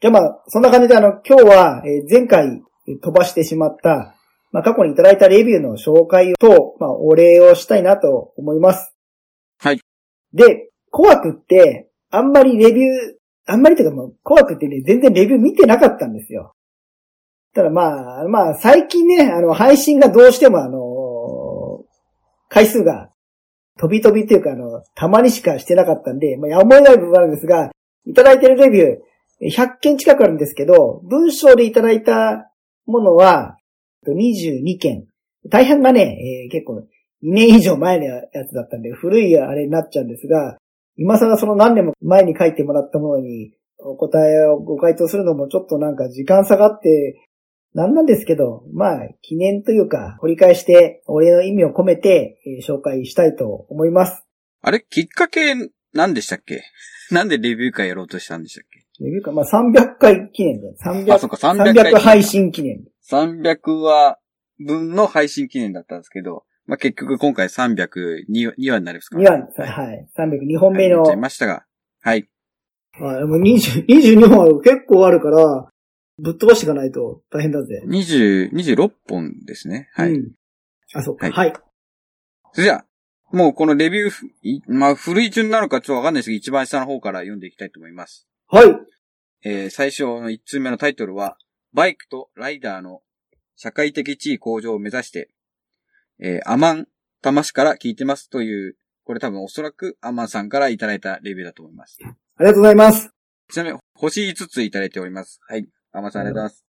[0.00, 4.14] じゃあまあ、そんな感じであの、今日は、えー前回えー飛ばしてしまった、
[4.52, 8.94] まあ過去にいただいたレビューの紹介と、まあお礼をしたいなと思います。
[9.58, 9.80] はい。
[10.32, 12.90] で、コワクって、あんまりレビュー、
[13.46, 16.54] あんまりというかもう、コワクってね、全然レビュー見てなかったんですよ。
[17.54, 21.84] ただまあ、まあ最近ね、あの、配信がどうしてもあの
[22.48, 23.10] 回数が
[23.78, 27.72] 飛び飛びっていうかあの、たまにしかしてなかったんで、まあ、やむを得ない部分があるんですが、
[28.06, 29.00] いただいてるレビュー、え
[29.42, 32.50] 100件近くあるんですけど、文章でいただいた
[32.86, 33.56] ものは、
[34.06, 35.06] 22件。
[35.48, 40.56] 大半がね、えー結構2年以上前のやつだったんで、古いあれになっちゃうんですが、
[40.96, 47.20] 今更その何年も前に書いてもらったものに、お答えをご回答するのもちょっとなんか時間差がって、
[47.74, 54.24] なんなんですけど、まあ、記念というか、掘り返して、お礼の意味を込めて、えー紹介したいと思います。
[54.62, 55.54] あれ、きっかけ、
[55.92, 56.62] 何でしたっけ？
[57.10, 58.67] なんでレビュー会やろうとしたんでしたっけ？
[59.00, 61.92] レビューか、まあ、300回記念で、300、あ、そっか、300回。
[61.92, 62.84] 300配信記念。
[63.10, 64.18] 300話
[64.58, 68.26] 分の配信記念だったんですけど、まあ、結局今回302
[68.58, 70.06] 2話になりますか2話、はい。
[70.18, 71.64] 302本目の、はい言っちゃいましたが。
[72.02, 72.28] はい。
[73.00, 75.70] はい、もう20 22本は結構あるから、
[76.18, 77.82] ぶっ飛ばしていかないと大変だぜ。
[77.86, 79.88] 20、26本ですね。
[79.92, 80.12] はい。
[80.12, 80.32] うん。
[80.92, 81.26] あ、そっか。
[81.26, 81.52] ははい。
[82.52, 82.86] それじゃあ、
[83.30, 88.26] もうこのレビューまあ、古い順なのかちょっとわかんないですけど、一番下の方から読んでいきたいと思います。
[88.50, 88.68] はい。
[89.44, 91.36] えー最初の1通目のタイトルは、
[91.74, 93.02] バイクとライダーの
[93.56, 95.28] 社会的地位向上を目指して、
[96.18, 96.88] えーアマン、
[97.20, 101.98] タマシから聞いてますという、これ多分おそらくアマンさんからいただいたレビューだと思います。
[102.02, 102.06] あ
[102.40, 103.10] りがとうございます。
[103.52, 105.40] ちなみに、星5ついただいております。
[105.46, 105.68] はい。
[105.92, 106.64] アマンさんありがとうございます。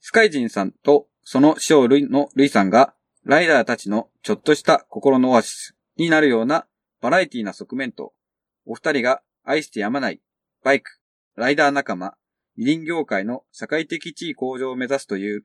[0.00, 6.66] スカイジンさんと、その師匠ルイのルイさんが、ライダーたちのちょっとした心のオアシスになるような
[7.00, 8.12] バラエティな側面と、
[8.66, 10.20] お二人が愛してやまない、
[10.62, 10.90] バイク、
[11.36, 12.14] ライダー仲間、
[12.56, 15.44] 二輪業界の社会的地位向上を目指すという、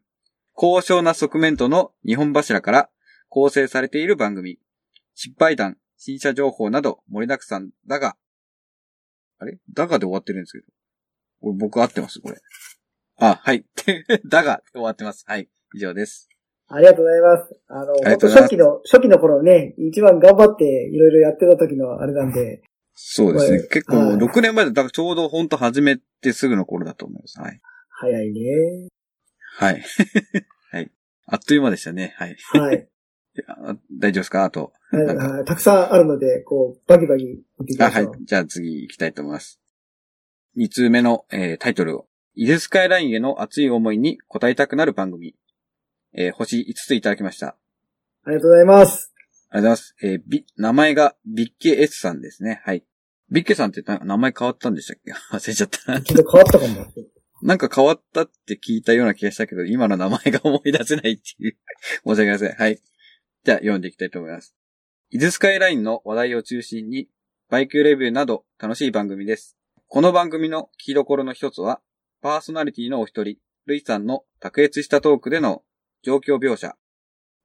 [0.53, 2.89] 高尚な側面との日本柱から
[3.29, 4.59] 構成されている番組。
[5.13, 8.17] 失敗談、新車情報など盛りだくさんだが、
[9.39, 9.57] あれ？
[9.73, 10.65] だがで終わってるんですけど。
[11.41, 12.19] これ僕合ってます？
[12.19, 12.37] これ。
[13.17, 13.65] あ、はい。
[14.27, 15.23] だがで終わってます。
[15.27, 15.49] はい。
[15.73, 16.29] 以上です。
[16.67, 17.61] ありがとうございます。
[17.67, 22.63] あの、あ初期の、初期の頃ね、一番頑張っていろいろやってた時のあれなんで、
[22.95, 27.39] そうですね結構はい6年前で、だからちょうど本当始めてすぐの頃だと思います。
[27.39, 27.61] はい。
[27.89, 28.89] 早いね。
[29.57, 29.83] はい。
[30.71, 30.91] はい。
[31.27, 32.13] あっという間でしたね。
[32.17, 32.35] はい。
[32.53, 32.87] はい。
[33.91, 34.45] 大丈夫ですか？
[34.45, 34.71] あと。
[35.45, 37.25] たくさんあるので、こう、バキバキ
[37.59, 38.25] 見ていきあ、はいましょう。。
[38.25, 39.59] じゃあ次行きたいと思います。
[40.57, 42.07] 2通目の、えータイトルを。
[42.35, 45.35] イルスカイラインへの熱い思いに応えたくなる番組。
[46.13, 47.57] えー星5ついただきました。
[48.23, 49.13] ありがとうございます。
[49.55, 49.95] ありがとうございます。
[50.03, 52.61] えービ、名前がビッケ S さんですね。
[52.65, 52.83] はい。
[53.31, 55.13] ビッケさんってな名前変わったんでしたっけ？
[55.31, 56.01] 忘れちゃった。
[56.01, 56.85] ちょっと変わったかも。
[57.41, 61.57] なんか変わったって聞いたような気がしたけど、今の名前が思い出せないっていう。
[62.05, 62.51] 申し訳ありません。
[62.51, 62.81] はい。
[63.45, 64.53] じゃあ読んでいきたいと思います。
[65.09, 67.07] イズスカイラインの話題を中心に、
[67.49, 69.55] バイクレビューなど楽しい番組です。
[69.87, 71.81] この番組の聞きどころの一つは、
[72.21, 73.37] パーソナリティのお一人、
[73.67, 75.63] ルイさんの卓越したトークでの
[76.01, 76.75] 状況描写。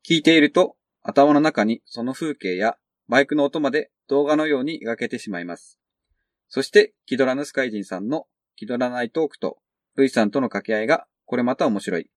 [0.08, 2.76] 聞いていると、頭の中にその風景や
[3.08, 5.80] バイクの音まで動画のように描けてしまいます。
[6.48, 9.58] そして、気取らぬスカイジンさんの気取らないトークと、
[9.96, 12.10] ルイさんとの掛け合いが、これまた面白い。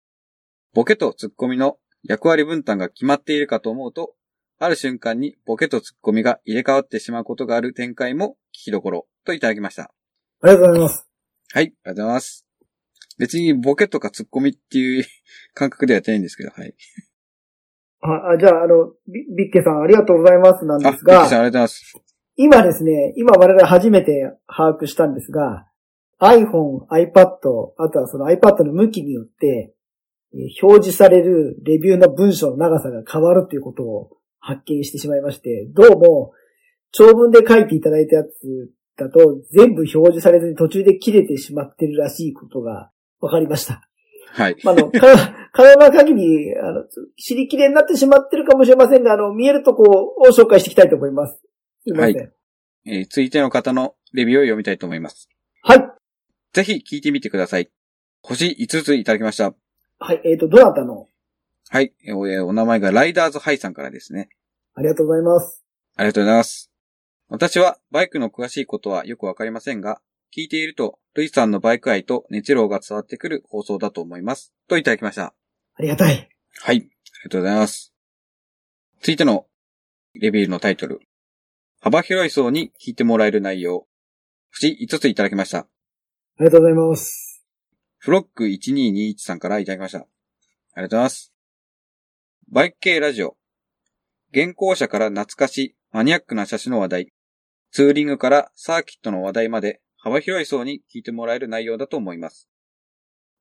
[0.73, 4.15] ボケとツッコミの役割分担が決まっているかと思うと、
[4.57, 9.91] ある瞬間にボケとツッコミが入れ替わってしまうことがある展開も聞きどころといただきました。
[10.41, 11.07] ありがとうございます。
[11.53, 12.45] はい、ありがとうございます。
[13.17, 15.05] 別にボケとかツッコミっていう
[15.53, 16.73] 感覚ではやってないんですけど、はい。
[18.01, 21.95] あ、あじゃあ、あの、ビビッケさんありがとうございますなんあ、ですビッキーさんあが、りがとうございます。
[22.35, 25.67] 今ですね、今我々初めて把握したんですが、
[26.19, 27.23] iPhone、iPad、
[27.77, 29.73] あとはその iPad の向きによって、
[30.33, 36.31] えー表示されるレビューの文章の長さが変わるということを発見してしまいまして、どうも、
[36.93, 39.19] 長文で書いていただいたやつだと
[39.51, 43.90] 全部表示されずに途中で切れてしまってるらしいことが分かりました。
[44.27, 44.57] はい。
[44.63, 44.99] まあ、あの、か
[45.53, 46.83] 可能な限り、あの、
[47.17, 51.41] 知りきれになってしまってるかもしれませんが、あの、見えるとこを紹介していきたいと思います。
[51.83, 52.17] すいません。
[52.17, 52.27] は
[52.85, 55.29] えー、続いての方のレビューを読みたいと思います。
[55.61, 55.91] はい。
[56.53, 57.69] ぜひ聞いてみてください。
[58.23, 59.53] 星5ついただきました。
[59.99, 60.21] はい。
[60.25, 61.07] えっ、と、どなたの？
[61.69, 61.93] はい。
[62.05, 64.29] えーお名前がライダーズハイさんからですね。
[64.73, 65.63] ありがとうございます。
[65.95, 66.71] ありがとうございます。
[67.29, 70.01] 私はバイクの詳しいことはよくわかりませんが、
[70.35, 74.53] 聞いていると、ルイさんのバイク愛と熱量が伝わってくる放送だと思います。
[74.69, 75.33] といただきました。
[75.75, 76.29] ありがたい。
[76.61, 76.77] はい。
[76.77, 76.89] あり
[77.25, 77.93] がとうございます。
[79.01, 79.45] 続いての
[80.13, 81.01] レビューのタイトル。
[81.81, 83.87] 幅広い層に聞いてもらえる内容。
[84.53, 85.59] 星5ついただきました。
[85.59, 85.67] あ
[86.39, 87.43] りがとうございます。
[87.97, 89.99] フロック1221さんからいただきました。
[89.99, 91.33] ありがとうございます。
[92.49, 93.35] バイク系ラジオ。
[94.31, 97.13] 現行車から懐かしいマニアックな車種の話題。
[97.71, 102.49] ツーリングからサーキットの話題まで幅広い層に聞いてもらえる内容だと思います。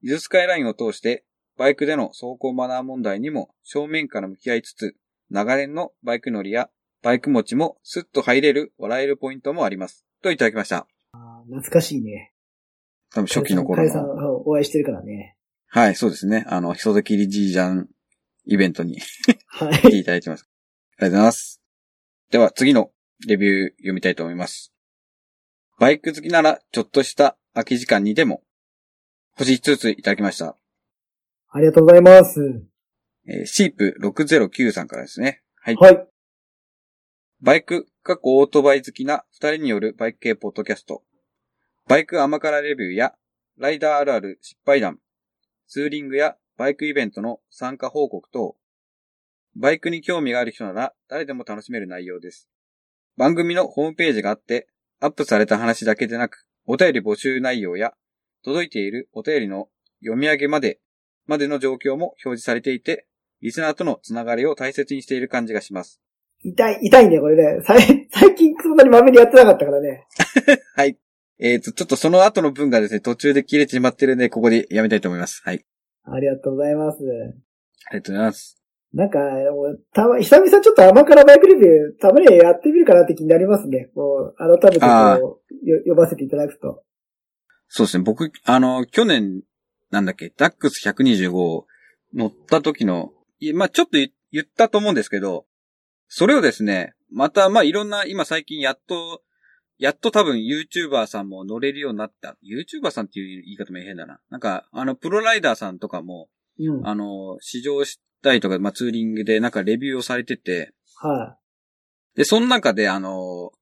[0.03, 1.25] 伊豆スカイラインを通して
[1.57, 4.95] バイクでの走行マナー問題にも正面から向き合いつつ、
[5.31, 6.69] 長年のバイク乗りや
[7.03, 10.05] バイク持ちもスッと入れる笑えるポイントもあります。
[10.23, 10.87] といただきました。
[11.12, 12.35] あー懐かしいね。
[13.12, 14.37] 多分初期の頃カイさんの。
[14.47, 15.37] お会いしてるからね。
[15.67, 16.45] はい、そうですね。
[16.49, 17.89] あの、人で切りじいじゃん
[18.45, 18.99] イベントに
[19.47, 20.01] は来てい。
[20.01, 20.49] いただいてます。
[20.99, 21.61] ありがとうございます。
[22.31, 22.91] では次の
[23.27, 24.69] レビュー読みたいと思います。
[25.81, 28.43] バイク好きならちょっとした空き時間にでも、
[29.38, 30.59] 星5ついただきました。
[31.49, 32.38] ありがとうございます。
[33.27, 35.43] えーシープ609さんからですね。
[35.55, 35.77] はい。
[35.77, 36.06] はい。
[37.41, 41.03] バイク、過去オートバイ好きな二人によるバイク系ポッドキャスト。
[41.88, 43.15] バイク甘辛レビューや、
[43.56, 44.99] ライダーあるある失敗談、
[45.67, 48.55] ツーリングやバイクイベントの参加報告等、
[49.56, 52.50] バイクに興味がある人なら誰でも楽しめる内容です。
[53.17, 54.69] 番組のホームページがあって、
[55.00, 57.94] アップされた話だけでなく、お便り募集内容や、
[58.44, 59.69] 届いているお便りの
[60.02, 60.79] 読み上げまで、
[61.26, 63.06] までの状況も表示されていて、
[63.41, 66.00] リスナーとのつながりを大切にしている感じがします。
[66.43, 67.62] 痛い、痛いね、これね。
[67.64, 70.06] 最近そんなにまめにやってなかったからね。
[70.76, 70.99] はい。
[71.38, 75.41] えっ、と、ちょっとその後の文がですね、途中で切れてしまってるんで、ここでやめたいと思います。
[75.44, 75.64] はい。
[76.05, 76.99] ありがとうございます。
[77.88, 78.60] ありがとうございます。
[78.92, 83.90] なんか、もうたま、久々ちょっと甘辛バイクレビュー、たまにはやってみるかなって気になりますね。
[83.94, 86.82] こう、改めてこう、よ呼ばせていただくと。
[87.69, 89.42] そうですね、僕、あの、去年、
[89.90, 91.64] なんだっけ、ダックス125
[92.14, 93.12] 乗った時の、
[93.54, 95.46] まあちょっと言言ったと思うんですけど、
[96.08, 99.22] それをですね、また、まあいろんな、今最近やっと、
[99.78, 102.37] やっと多分 YouTuber さんも乗れるようになった。
[102.44, 104.20] YouTuber さんっていう言い方も変だな。
[104.28, 106.28] なんか、あの、プロライダーさんとかも、
[106.58, 106.87] うん。
[106.87, 111.37] あの、試乗したりとか、まあツーリングでなんかレビューをされてて、は
[112.14, 113.52] で、その中で、あの、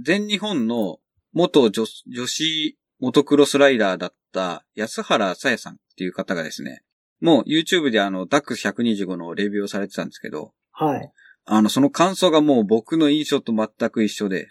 [0.00, 0.98] 全日本の
[1.32, 6.82] 元女女子モトクロスライダーだった安原さやさんっていう方がですね、
[7.20, 10.84] もう YouTube であの、ダックス125のレビューをされてたんですけど、い。
[10.84, 11.12] はい。
[11.46, 14.48] あの、その感想がもう僕の印象と全く一緒で、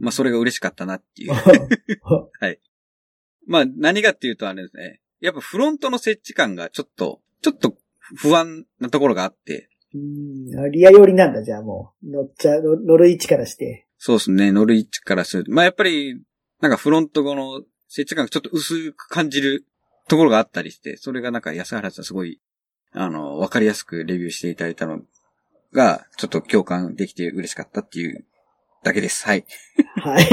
[0.00, 1.32] まあ、それが嬉しかったなっていう。
[3.46, 7.76] まあ、何がっていうとあれですね、やっぱフロントの設置感がちょっと、ちょっと
[8.14, 12.10] 不安なところがあって、うんあリア寄りなんだ、じゃあもう。
[12.10, 13.86] 乗っちゃう、乗乗る位置からして。
[13.98, 15.52] そうですね、乗る位置からすると。
[15.52, 16.20] まあやっぱり、
[16.60, 19.64] なんかフロント後の設置感がちょっと薄く感じる
[20.08, 22.40] ところがあったりして、それがなんか安原さんすごい、
[22.92, 25.00] あの、わかりやすくレビューしていただいたの
[25.72, 28.24] が、ちょっと共感できて嬉しかったっていう
[28.82, 29.24] だけです。
[29.24, 29.44] はい。
[29.96, 30.26] はい。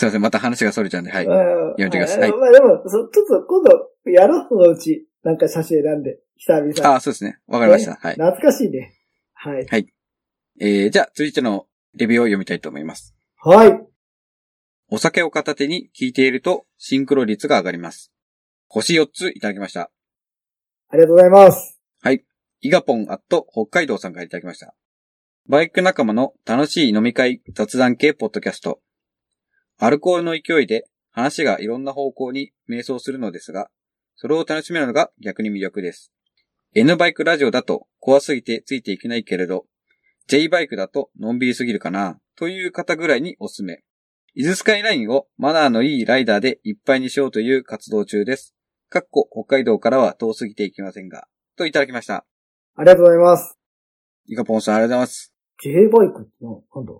[0.00, 1.26] すいません、また話が逸れちゃうんで、はい。
[1.26, 5.06] うんやめてくださいはいまあでも、そちょっと今度、やろう、そのうち。
[5.22, 6.90] なんか写真選んで、久々。
[6.90, 7.38] ああ、そうですね。
[7.46, 7.96] わかりました。
[7.96, 8.14] はい。
[8.14, 8.94] 懐かしいね。
[9.34, 9.92] はい。
[10.58, 13.14] えー、じゃあ、続いてのレビューを読みたいと思います。
[13.36, 13.78] はい。
[14.88, 18.10] お酒を片手に聞いていると、シンクロ率が上がります。
[18.68, 19.90] 星4ついただきました。
[20.88, 21.78] ありがとうございます。
[22.00, 22.24] はい。
[22.62, 24.74] イガポンアット北海道さんからいただきました。
[25.46, 28.80] バイク仲間の楽しい飲み会雑談系ポッドキャスト。
[29.82, 33.70] アルコールの勢いで話がいろんな方向に迷走するのですが、
[34.14, 36.12] それを楽しめるのが逆に魅力です。
[36.74, 39.64] N バイクラジオだと怖すぎてついていけないけれど、
[40.28, 43.82] J バイクだとのんびりすぎるかな、という方ぐらいにおすすめ。
[44.34, 48.54] 伊豆スカイラインをマナーのいいライダーでいっぱいにしようという活動中です。
[48.90, 51.26] かっこ北海道からは遠すぎていきませんが、
[51.56, 52.26] といただきました。
[52.76, 53.58] ありがとうございます。
[54.26, 55.34] イカポンさんありがとうございます。
[55.62, 56.92] J バイクの、なんだ？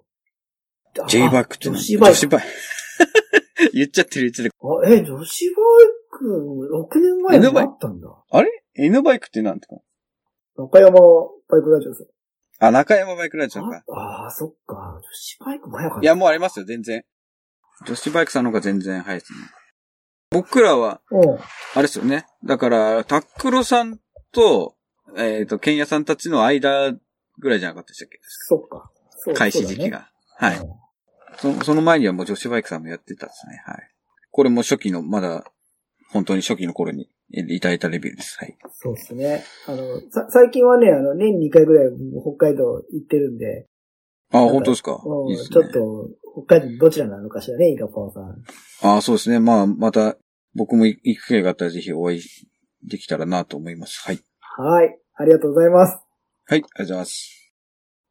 [1.09, 2.14] J バイクってあ女子バイク。
[2.14, 2.47] 女子バイク。
[3.73, 4.54] 言っちゃってる言っちゃってる。
[4.62, 5.64] あ、え、女子バイ
[6.11, 8.09] ク、6年前にあったんだ。
[8.30, 9.76] あれ ?N バイクってなんですか？
[10.56, 11.00] 中山
[11.49, 12.06] バイクラジオさん。
[12.62, 13.82] あ、中山バイクラジオか。
[13.88, 15.00] ああー、そっか。
[15.00, 16.02] 女子バイクも早かった。
[16.02, 17.04] いや、もうありますよ、全然。
[17.87, 19.38] 女子バイクさんの方が全然早いですね。
[20.30, 21.38] 僕らは、うん。
[21.38, 21.42] あ
[21.76, 22.26] れですよね。
[22.44, 23.99] だから、タックロさん
[24.32, 24.76] と、
[25.16, 26.92] えっ、と、ケンヤさんたちの間
[27.38, 28.18] ぐらいじゃなかったでしたっけ？
[28.23, 28.90] そっか。
[29.23, 29.90] そう開始時期。
[29.90, 30.11] が。
[30.40, 30.56] はい。
[31.38, 33.62] そそその前にはもう女子バイクさんもやってたんですね。
[33.64, 33.76] はい。
[34.30, 35.44] これも初期の、まだ、
[36.12, 38.37] 本当に初期の頃にえいただいたレビューです。
[38.38, 38.56] はい。
[38.73, 39.44] そうですね。
[39.68, 41.88] あの、さ、最近はね、あの、年に2回ぐらい
[42.37, 43.66] 北海道行ってるんで、
[44.32, 45.00] あ、本当ですか？
[45.04, 45.54] うんいいですね。
[45.54, 46.09] ちょっと、
[46.47, 48.42] 北海道どちらなのかしらね、イカポンさん。
[48.82, 49.40] あそうですね。
[49.40, 50.16] まあ、また、
[50.54, 52.23] 僕も行く機会があったらぜひお会い
[52.88, 54.00] できたらなと思います。
[54.04, 54.20] はい。
[54.40, 54.99] はい。
[55.14, 55.92] ありがとうございます。
[55.92, 56.04] はい、
[56.47, 57.54] ありがとうございます。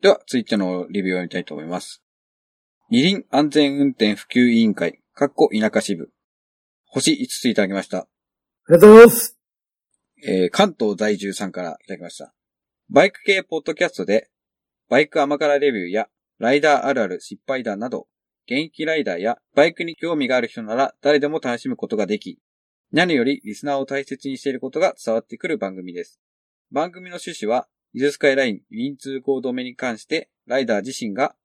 [0.02, 2.02] では、続いてのレビューを見たいと思います。
[2.92, 6.10] 二輪安全運転普及委員会、かっこ田舎支部。
[6.88, 8.00] 星5ついただきました。
[8.00, 8.08] あ
[8.70, 9.38] りがとうございます。
[10.26, 12.34] えー関東在住さんからいただきました。
[12.90, 14.32] バイク系ポッドキャストで、
[14.90, 16.08] バイク甘辛レビューや、
[16.40, 18.08] ライダーあるある失敗談など、
[18.48, 22.40] 現役ライダーやバイクに興味がある人なら誰でも楽しむことができ、
[22.92, 26.20] 何よりリスナーを大切にしていることが伝わってくる番組です。
[26.72, 31.36] 番組の趣旨は、イズスカイライン、ウィン通行止めに関して、ライダー自身が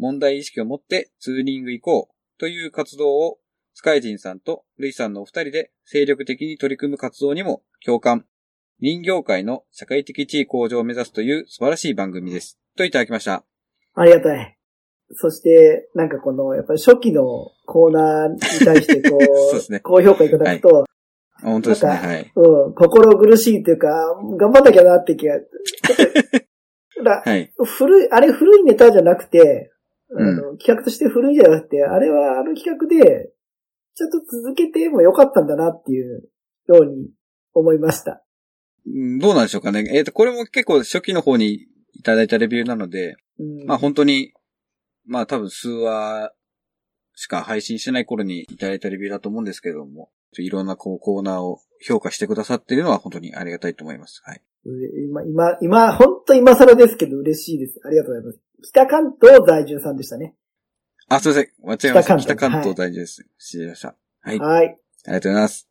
[0.00, 3.38] 問題意識を持ってツーリング行こうという活動を、
[3.74, 8.24] スカイジンさんとルイさんのお二人で精力的に取り組む活動にも共感、
[8.80, 12.58] 林業界の社会的地位向上を目指すという素晴らしい番組です。
[12.76, 13.44] といただきました。
[13.94, 14.56] ありがたい。
[15.12, 19.18] そして、なんかこの、やっぱり初期のコーナーに対してこ
[19.50, 20.86] そうですねう、高評価いただくと、あ
[21.42, 21.92] 本当ですね。
[21.92, 22.32] はい。
[22.34, 23.88] うん、心苦しいというか、
[24.38, 25.38] 頑張んなきゃなって気が、
[27.04, 27.52] だ はい。
[27.58, 29.70] 古い、あれ古いネタじゃなくて、
[30.16, 33.32] あうんの、企画として古いじゃなくて、あれはあの企画で、
[33.94, 36.28] ちょっと続けてもよかったんだなっていう
[36.68, 37.10] ように
[37.52, 38.22] 思いました。
[38.86, 39.84] うんどうなんでしょうかね。
[39.92, 44.32] えっ、と、これも結構初期の方にいただいたレビューなので、うん、まあ本当に、
[45.06, 46.32] まあ多分数話
[47.14, 54.22] しか配信してない頃にいただいたレビューだと思うんですけれども、いろんなこうコーナーを評価してくださっているのは本当にありがたいと思います。
[54.24, 54.42] はい。
[54.64, 57.80] 今、今、今、本当今更ですけど嬉しいです。
[57.84, 58.40] ありがとうございます。
[58.62, 60.34] 北関東在住さんでしたね。
[61.08, 61.48] あ、すいません。
[61.62, 62.04] 間違えました。
[62.04, 63.26] 北関東北関東大事です。
[63.38, 63.96] 失礼しました。
[64.22, 64.40] はい。
[64.40, 64.68] あはい。
[65.06, 65.68] りがとうございます。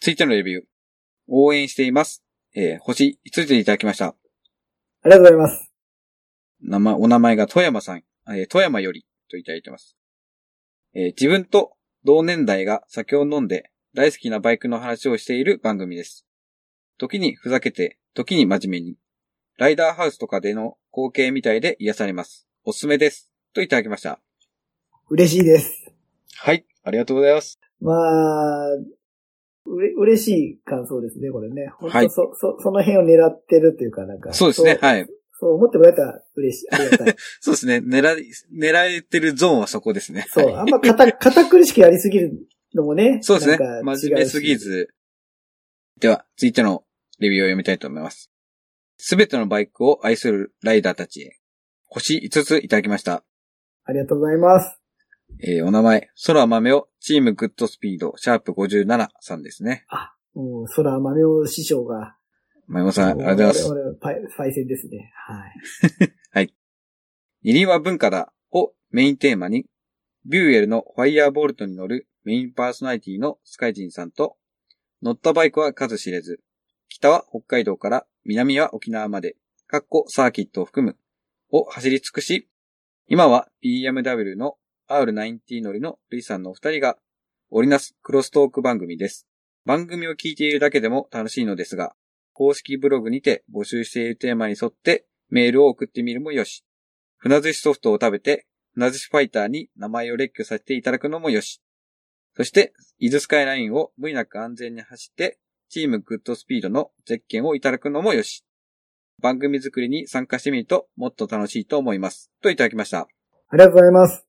[0.00, 0.64] 続いてのレビュー。
[1.28, 2.22] 応援しています。
[2.54, 4.06] えー星5つでいただきました。
[4.06, 4.14] あ
[5.04, 5.72] りがとうございます。
[6.62, 9.96] 名前、お名前が富山さん、えー富山よりといただいてます。
[10.94, 11.72] えー自分と
[12.04, 16.26] 同年代が酒を飲んで大好きなバイクの話をしている番組です。
[16.98, 18.96] 時にふざけて、時に真面目に。
[19.58, 22.48] ライダーハウスとかでの光景みたいで癒されます。
[22.64, 23.30] おすすめです。
[23.52, 24.18] といただきました。
[25.10, 25.92] 嬉しいです。
[26.38, 26.64] はい。
[26.84, 27.60] ありがとうございます。
[27.82, 31.70] まあ、うれ、嬉しい感想ですね、これね。
[31.78, 34.32] 本当はいそ、そ、その辺を狙ってるっていうか、なんか。
[34.32, 34.78] そうですね。
[34.80, 35.06] はい。
[35.38, 36.70] そう思ってもらえたら嬉しい。
[36.70, 37.14] ありがたい。
[37.40, 37.82] そうですね。
[37.86, 40.24] 狙い、狙えてるゾーンはそこですね。
[40.30, 42.32] そう、はいあんま堅、堅苦しくやりすぎる
[42.74, 43.18] のもね。
[43.20, 44.56] そうですね真面目すぎ。
[44.56, 44.88] ず。
[46.00, 46.84] では、続いての
[47.18, 48.30] レビューを読みたいと思います。
[48.98, 51.38] すべてのバイクを愛するライダーたちへ。
[51.86, 53.22] 星5ついただきました。
[53.84, 54.80] ありがとうございます。
[55.42, 59.84] えーお名前、空豆をチームグッドスピード、シャープ57さんですね。
[60.34, 62.16] もう、空豆尾師匠が。
[62.66, 63.68] 前山さん、ありがとうございます。
[63.70, 65.12] 俺、俺パイ、パイセンですね。
[66.32, 66.52] はい。
[67.46, 69.66] 二輪は文化だをメインテーマに、
[70.24, 74.36] ビューエルのファイヤーボルトに乗るメインパーソナリティのスカイジンさんと、
[75.00, 76.40] 乗ったバイクは数知れず、
[76.88, 79.36] 北は北海道から南は沖縄まで、
[79.68, 80.96] かっこサーキットを含む、
[81.52, 82.48] を走り尽くし、
[83.06, 84.56] 今は BMW の
[84.88, 86.96] R90 乗りのルイさんのお二人が
[87.50, 89.28] 織りなすクロストーク番組です。
[89.64, 91.94] 番組を聞いているだけでも楽しいのですが、
[92.32, 96.64] 公式ブログにて募集しているテーマに沿ってメールを送ってみるもよし、
[97.18, 101.62] 船寿司ソフトを食べて、船寿司ファイターに名前を列挙させていただくのもよし。
[102.34, 108.44] そして、伊豆スカイラインを無理なく安全に走って、チームグッドスピードのゼッケンをいただくのもよし。
[109.20, 112.30] 番組作りに参加してみるともっと楽しいと思います。
[112.42, 113.08] といただきました。
[113.48, 114.26] ありがとうございます。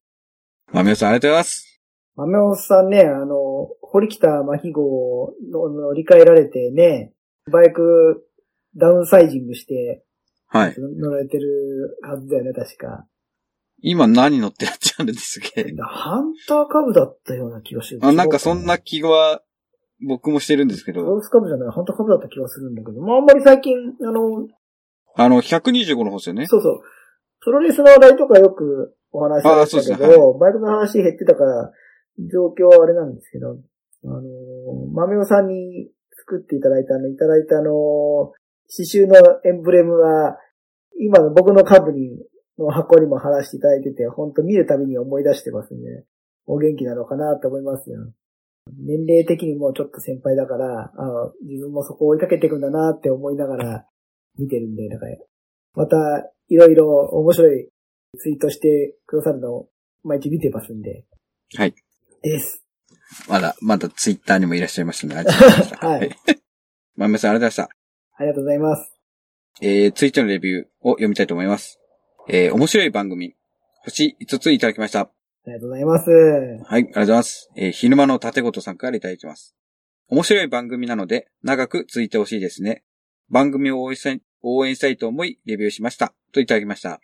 [0.71, 1.81] まみおさんありがとうございます。
[2.15, 7.13] 豆尾さんね、あの、堀北真紀号の乗り換えられてね、
[7.51, 8.27] バイク
[8.75, 10.03] ダウンサイジングして
[10.47, 10.75] はい。
[10.77, 13.05] 乗られてるはずだよね、確か。
[13.81, 15.71] 今何乗ってらっしゃるんですっけ？
[15.79, 17.99] ハンターカブだったような気がする。
[18.01, 19.43] あ、なんかそんな気は
[20.05, 24.47] 僕もしてるんですけど、クロスカブじゃない、ハンターカブだった気がするんだけど、まああんまり最近、あの、
[25.15, 26.45] あの、125の方ですよね。
[26.45, 26.81] そうそう。
[27.41, 31.71] プロレスの話題とかよくお話しされてたけど、ですねバイクの話減ってたから、
[32.31, 33.57] 状況はあれなんですけど、
[34.05, 34.21] あの、
[34.93, 38.33] 豆尾さんに作っていただいたあの、いただいたあの、
[38.69, 40.37] 刺繍のエンブレムは、
[40.99, 42.09] 今の僕の株に、
[42.57, 45.79] の箱にも貼らせていただいてて、本当見るたびに思い出してますね。
[46.47, 48.11] お元気なのかなと思いますよ。
[48.77, 53.85] 年齢的にもちょっと先輩だから、あ自分もそこを追いかけていくんだなって思いながら
[54.37, 55.17] 見てるんで、だから、
[55.73, 55.97] また、
[56.49, 57.69] いろいろ面白い
[58.17, 59.69] ツイートしてくださるのを
[60.03, 61.03] 毎日見てますんで。
[61.55, 61.75] はい。
[62.21, 62.63] です。
[63.27, 65.15] まだ、まだツイッターにもいらっしゃいましたね。
[65.15, 65.87] ありがとうございました。
[65.87, 66.17] はい。
[66.95, 67.69] まみおさんありがとうございました。
[68.15, 68.93] ありがとうございます。
[69.61, 71.79] えー、ツイッターのレビューを読みたいと思います。
[72.27, 73.35] えー、面白い番組、
[73.83, 75.09] 星5ついただきました。
[75.47, 76.09] ありがとうございます。
[76.11, 77.49] はい、ありがとうございます。
[77.55, 79.55] えー、昼間の縦ごとさんからいただいてます。
[80.09, 82.83] 面白い番組なので、長く続いてほしいですね。
[83.29, 86.13] 番組を応援したい、応援したいと思い、レビューしました。
[86.33, 86.99] といただきました。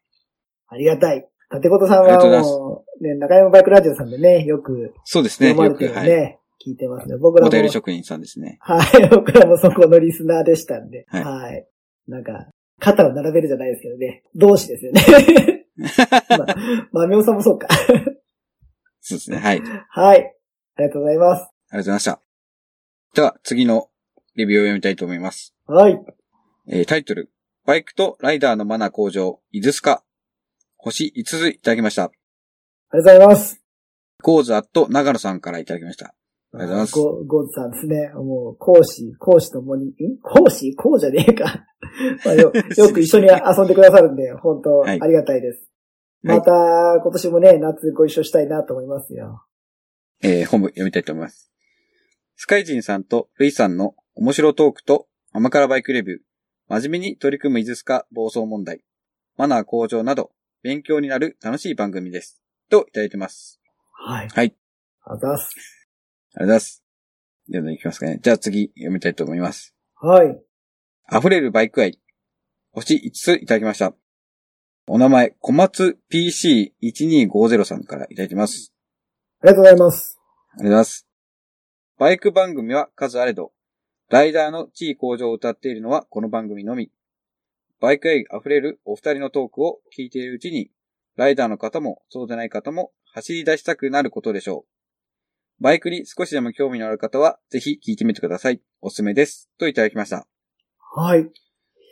[0.67, 1.25] ありがたい。
[1.53, 6.39] 立ことさんはもう、ね、中山バイクラジオさんでね、よくそうですね、読まれよく、はい。
[6.65, 7.17] 聞いてますね。
[7.17, 7.51] 僕らおも。
[7.51, 8.57] 便り職人さんですね。
[8.61, 9.07] はい。
[9.11, 11.05] 僕らもそこのリスナーでしたんで。
[11.07, 11.67] ははい
[12.07, 12.11] い。
[12.11, 12.47] なんか、
[12.79, 14.23] 肩を並べるじゃないですけどね。
[14.35, 15.65] 同志ですよね。
[16.29, 16.55] まあ、
[16.91, 17.67] まみおさんもそうか。
[19.05, 19.37] そうですね。
[19.37, 19.59] はい。
[19.59, 20.17] ありがとうはい。
[20.17, 21.51] ありがとうございます。
[21.73, 22.21] ございました。
[23.13, 23.89] では、次の
[24.35, 25.53] レビューを読みたいと思います。
[25.67, 25.99] はい。
[26.69, 27.29] えータイトル、
[27.65, 30.03] バイクとライダーのマナー向上、イズスカ。
[30.77, 32.05] 星5ついただきました。
[32.05, 32.11] あ
[32.93, 33.61] りがとうございます。
[34.21, 36.07] ゴーズアット長野さんからいただきました。
[36.53, 36.93] ありがとうございます。
[36.93, 38.09] ゴゴーズさんですね。
[38.15, 39.93] もう、講師、講師ともに、ん？
[40.21, 40.75] 講師？
[40.75, 41.65] こうじゃねえか。
[42.25, 45.69] まあよよく一緒に遊んでくださるんで、本当はいありがたいです。
[46.23, 46.51] はいまた、
[47.01, 49.45] 今年もね、夏ご一緒したいなと思いますよ。
[50.21, 51.51] えー本部読みたいと思います。
[52.35, 56.19] スカイジンさんとルイさんの面白トークと甘辛バイクレビュー、
[56.69, 58.83] 真面目に取り組むイズスカ暴走問題、
[59.37, 62.41] マナー向上など、勉強になる楽しい番組です。
[62.69, 63.59] といただいてます。
[63.91, 64.29] はい。
[64.29, 64.55] はい。
[65.03, 65.49] ありがとうございます。
[65.55, 66.83] ありがとうございます。
[67.49, 68.19] では、いきますかね。
[68.21, 69.75] じゃあ次、読みたいと思います。
[69.95, 70.41] はい。
[71.11, 71.99] 溢れるバイク愛。
[72.71, 73.93] 星5ついただきました。
[74.85, 78.73] お名前、小松 PC1250 さんからいただいてます。
[79.41, 80.19] ありがとうございます。
[80.19, 81.07] ありがとうございます。
[81.97, 83.53] バイク番組は数あれど、
[84.09, 86.91] ライダーの地位向上を歌っているのはこの番組のみ。
[87.79, 90.69] バイク愛溢れるお二人のトークを聞いているうちに、
[91.15, 94.65] ライダーの方もそうでない方も走り出したくなることでしょ
[95.59, 95.63] う。
[95.63, 98.61] バイクに少しでも興味のある方は、ぜひ聞いてみてください。
[98.81, 99.49] おすすめです。
[99.57, 100.27] といただきました。
[100.95, 101.19] はい。
[101.19, 101.23] あ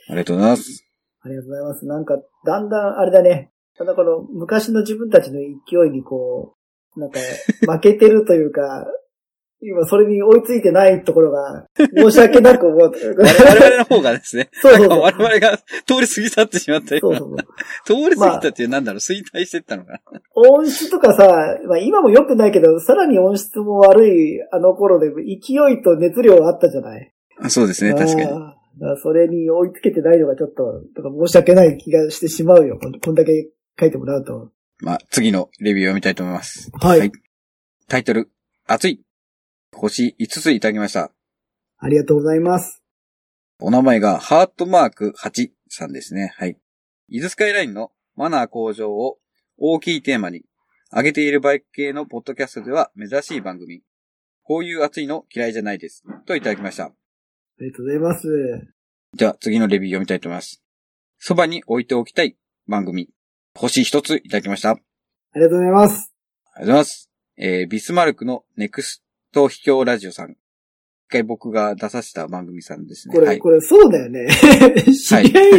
[0.10, 0.91] りがとうございます。
[1.24, 1.86] ありがとうございます。
[1.86, 3.52] なんか、だんだん、あれだね。
[3.78, 6.56] ただこの、昔の自分たちの勢いにこ
[6.96, 7.20] う、なんか、
[7.72, 8.88] 負けてるというか、
[9.64, 12.80] 今それに追いついてないところが、申し訳なく思う。
[12.80, 17.20] 我々の方がですね、 そうそうそう我々が通り過ぎ去ってしまったような。
[17.20, 17.38] そうそう
[17.86, 18.04] そう。
[18.10, 20.00] 通り過ぎたっていう、なんだろう、衰退してったのかな。
[20.34, 28.61] 音質とかさ、まあ今も良くないけど、さらに音質も悪いあの頃で勢いと熱量あったじゃないあそうですね、確かに。
[29.02, 32.80] それに追いつけてないのがちょっと、とか申し訳ない気がしてしまうよ。
[32.80, 34.52] こんだけ書いてもらうと。
[34.80, 36.72] まあ、次のレビューを見たいと思います。
[36.74, 37.12] はい。
[37.88, 38.30] タイトル、
[38.66, 39.02] 熱い。
[39.74, 41.12] 星5ついただきました。
[41.78, 42.82] ありがとうございます。
[43.60, 46.34] お名前がハートマーク8さんですね。
[46.38, 46.58] はい。
[47.10, 49.18] イズスカイラインのマナー向上を
[49.58, 50.44] 大きいテーマに、
[50.92, 53.82] 上げているバイク系のポッドキャストでは珍しい番組。
[54.44, 56.04] こういう熱いの嫌いじゃないです。
[56.26, 56.92] といただきました。
[57.62, 58.28] ありがとうございます。
[59.14, 60.64] じゃあ次のレビュー読みたいと思います。
[61.20, 62.36] そばに置いておきたい
[62.68, 63.10] 番組。
[63.54, 64.72] 星一ついただきました。
[64.72, 64.80] あり
[65.36, 66.12] ありがとうございます。
[66.56, 67.12] がとうございます。
[67.38, 70.32] えー、ビスマルクのネクスト秘境ラジオさん。
[70.32, 70.38] 一
[71.08, 73.14] 回僕が出させた番組さんですね。
[73.14, 73.40] これ、はい。
[73.40, 74.28] これそうだよね。
[74.28, 75.52] 知り合い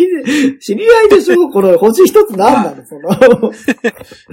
[0.52, 1.50] で、知り合いでしょ？
[1.50, 3.10] この星一つなんなのその。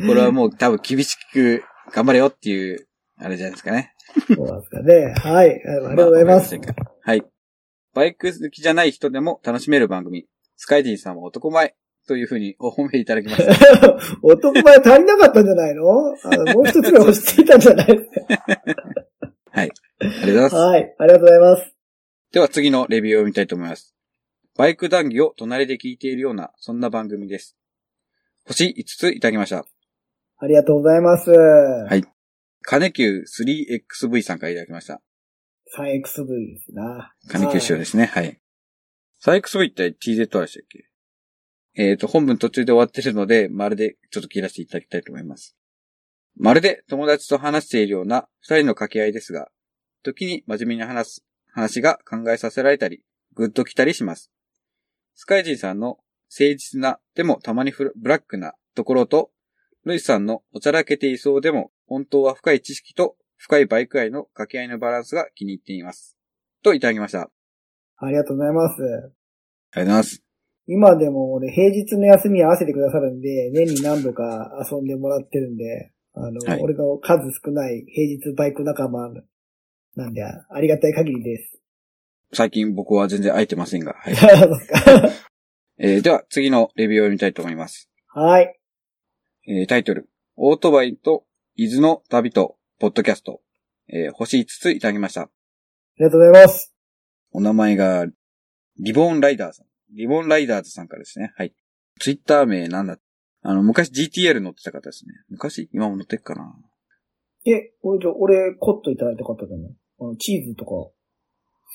[0.08, 3.94] これはもう多分厳しく頑張れよっていう、あれじゃないですかね。
[4.28, 5.14] そうなんですかね。
[5.18, 5.50] はい。
[5.50, 6.58] ありがとうございます。
[6.58, 7.26] まあはい。
[8.00, 10.26] バイク好きじゃない人でも楽しめる番組。
[10.56, 11.76] スカイディンさんは男前
[12.08, 13.98] というふうにお褒めいただきました。
[14.24, 15.84] 男前足りなかったんじゃないの？
[15.84, 17.88] もう一つぐらい落ち着いたんじゃない？
[19.52, 19.72] はい。
[20.00, 20.56] ありがとうございます。
[20.56, 20.96] はい。
[20.98, 21.76] ありがとうございます。
[22.32, 23.94] では次のレビューを見たいと思います。
[24.58, 27.58] バイク談義を隣で聞いているような、そんな番組です。
[28.46, 29.66] 星5ついただきました。
[30.38, 31.32] ありがとうございます。
[31.32, 32.06] はい。
[32.62, 35.02] 金球 3XV さんからいただきました。
[35.78, 37.14] 3XV ですな。
[37.30, 38.06] 金球仕様ですね。
[38.06, 38.40] はい。
[39.24, 40.86] 3XV って TZ でしたっけ？
[41.76, 45.56] えっ、と、本文途中で終わってるので、まるでちょっと切らせていただきたいと思います。
[46.38, 49.50] まるで友達と話しているような二人の掛け合いですが、
[50.04, 53.04] 時に真面目に話す話が考えさせられたり、
[53.36, 54.32] グッときたりします。
[55.16, 56.00] スカイジンさんの
[56.32, 59.32] 誠実な、でもたまにブラックなところと、
[59.86, 66.18] ルイスさんのおちゃらけていそうでも、本当は深い知識と深いバイク愛の掛け合いのバランスが気に入っています。
[66.62, 67.22] といただきました。
[67.22, 67.30] あ
[68.02, 68.82] りありがとうございます。
[68.82, 69.12] がとう
[69.76, 70.24] ございます。
[70.68, 79.10] 今でも俺平日の休み合わせてくださるんで、年に何度か遊んでもらってるんで、あの、はい俺の数少ない平日バイク仲間
[79.96, 81.60] なんで、ありがたい限りです。
[82.34, 83.94] 最近僕は全然空いてませんが。
[83.94, 84.16] はい。
[85.80, 87.90] えーでは次のレビューを見たいと思います。
[88.08, 88.60] はい。
[89.48, 90.10] えータイトル。
[90.36, 91.26] オートバイと
[91.56, 93.42] 伊豆の旅とポッドキャスト。
[93.90, 95.24] えー星5ついただきました。
[95.24, 95.30] あ
[95.98, 96.74] りがとうございます。
[97.34, 98.06] お名前が、
[98.80, 99.66] リボーンライダーさん。
[99.94, 101.34] リボーンライダーズさんからですね。
[101.36, 101.54] はい。
[102.00, 102.98] ツイッター名なんだ
[103.42, 105.12] あの、昔 GTL 乗ってた方ですね。
[105.28, 105.70] 昔？
[105.74, 106.56] 今も乗ってっかな？
[107.46, 109.74] え、俺、じゃあ俺、コットいただいた方だね。
[110.00, 110.72] あの、チーズとか、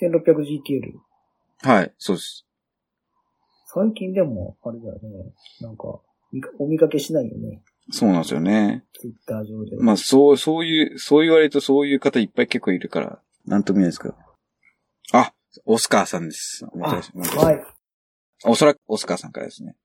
[0.01, 1.69] 1600GTL。
[1.69, 2.47] はい、そうです。
[3.67, 5.35] 最近でも、あれだよね。
[5.61, 6.01] なんか
[6.59, 7.63] お見かけしないよね。
[7.91, 8.85] そうなんですよね。
[8.95, 9.77] ツイッター上で。
[9.79, 14.15] まあ、そう、そういう、そう言われるとそういう方いっぱい結構いるから、なんとも言えないですけど。
[15.13, 15.33] あ、
[15.67, 16.65] オスカーさんです。
[16.73, 17.63] おあ願いしますはい。
[18.47, 19.77] おそらくオスカーさんからですね。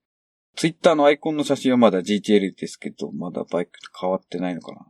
[0.55, 4.85] ツイッターのアイコンの写真はまだ GTL ですけど、まだバイクと変わってないのかな。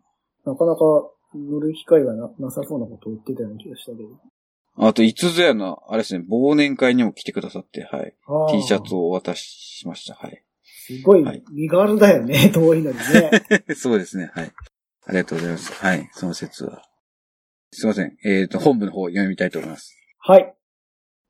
[0.45, 0.81] なかなか
[1.35, 4.09] 乗る機会がななさそうなことを言ってたような気がしたけど。
[4.81, 8.15] あと、いつぞやの、あれですね、忘年会にも来てくださって、はい。
[8.51, 10.15] T シャツをお渡ししました。
[10.15, 10.43] はい。
[10.89, 13.31] すごいはい身軽だよね、 遠いのにね。
[13.77, 14.51] そうですね、はい。
[15.05, 15.71] ありがとうございます。
[15.73, 16.83] はい、その説は。
[17.71, 18.17] すいません。
[18.23, 19.95] えっ、と、本部の方を読みたいと思います。
[20.17, 20.55] はい。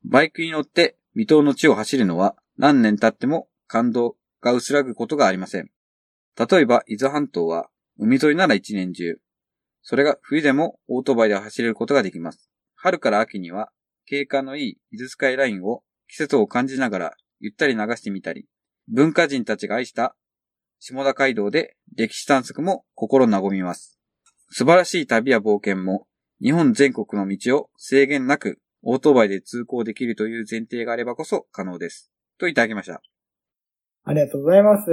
[0.04, 5.70] バイクに乗って未踏の地を走るのは何年経っても感動が薄らぐことがありません。
[6.38, 7.68] 例えば、伊豆半島は
[7.98, 9.20] 海沿いなら一年中。
[9.82, 12.50] それが冬でもオートバイで走れることができます。
[12.76, 13.70] 春から秋には
[14.06, 18.46] 景観のいい伊豆スカイラインを季節を感じながらゆったり流してみたり、
[18.92, 20.16] 文化人たちが愛した
[20.80, 23.98] 下田街道で歴史探索も心和みます。
[24.50, 26.06] 素晴らしい旅や冒険も
[26.42, 32.10] 日本全国の道を制限なくオートバイで通行できるという前提があればこそ可能です。
[32.38, 33.00] といただきました。
[34.04, 34.90] ありがとうございます。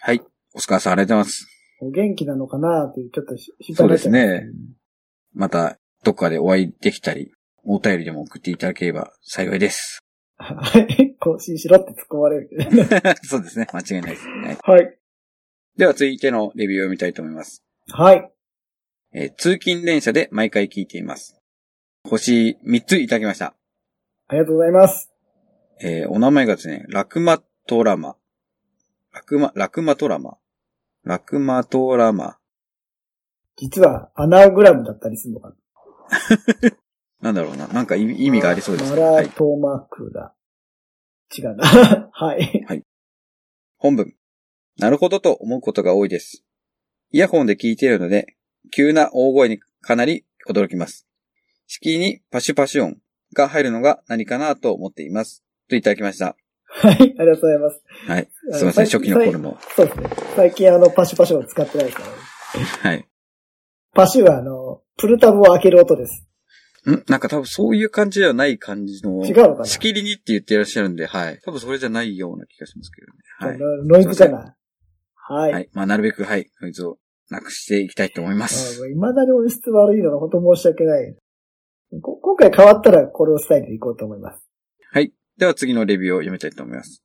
[0.00, 0.20] はい。
[0.52, 1.46] オスカーさんありがとうございます。
[1.80, 4.46] お元気なのかなっていう、ちょっと心配そうですね。
[5.32, 7.32] また、どっかでお会いできたり、
[7.64, 10.03] お便りでも送っていただければ幸いです。
[10.44, 11.16] はい。
[11.18, 12.50] 更新しろって突っ込まれる。
[13.24, 13.66] そうですね。
[13.72, 14.58] 間違いないですね。
[14.62, 14.98] はい。
[15.76, 17.64] では続いてのレビューを読みたいと思います。
[17.88, 18.30] はい。
[19.12, 21.40] えー通勤電車で毎回聞いています。
[22.04, 23.54] 星3ついただきました。
[24.28, 25.10] ありがとうございます。
[25.80, 28.16] えーお名前がですね、ラクマトラマ。
[29.12, 30.36] ラクマ、ラクマトラマ。
[31.04, 32.38] ラクマトラマ。
[33.56, 35.56] 実はアナグラムだったりするのかな。
[37.20, 37.68] なんだろうな。
[37.68, 39.02] なんか意味がありそうですマね。
[39.02, 39.26] はい。
[39.26, 40.33] ラトマクラ。
[41.36, 41.64] 違うな。
[42.12, 42.84] はい。
[43.76, 44.14] 本文。
[44.78, 46.44] なるほどと思うことが多いです。
[47.10, 48.36] イヤホンで聞いているので、
[48.70, 51.06] 急な大声にかなり驚きます。
[51.66, 52.96] 敷居にパシュパシュ音
[53.34, 55.44] が入るのが何かなと思っています。
[55.68, 56.36] といただきました。
[56.66, 56.94] はい。
[56.94, 57.82] ありがとうございます。
[58.06, 58.28] はい。
[58.32, 58.72] すいません。
[58.72, 59.58] 最初期の頃の。
[59.76, 60.10] そうですね。
[60.34, 62.14] 最近あの、パシュパシュを使ってないですからね。
[62.80, 63.08] はい。
[63.94, 66.26] パシュはあの、プルタブを開ける音です。
[66.92, 67.04] ん？
[67.08, 69.24] なんか多分そういう感じではない感じの。
[69.24, 69.64] 違うのかな？
[69.64, 71.40] しきりにって言ってらっしゃるんで、はい。
[71.44, 73.18] 多分それじゃないような気がしますけどね。
[73.38, 73.58] はい。
[73.86, 74.54] ノノイズかな。
[75.14, 75.52] はい。
[75.52, 75.68] はい。
[75.72, 76.50] まあ、なるべく、はい。
[76.60, 76.98] ノイズを
[77.30, 78.78] なくしていきたいと思いまあす。
[78.80, 81.16] もう未だに音質悪いのが本当申し訳ない。
[82.02, 84.46] こ今回変わったらこれを伝えていこうと思います。
[84.90, 85.12] はい。
[85.38, 87.02] では次のレビューを読みたいと思います。